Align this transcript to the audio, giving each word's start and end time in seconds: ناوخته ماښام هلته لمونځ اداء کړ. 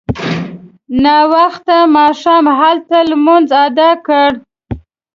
ناوخته 1.03 1.77
ماښام 1.95 2.45
هلته 2.59 2.97
لمونځ 3.09 3.49
اداء 3.65 3.95
کړ. 4.07 4.29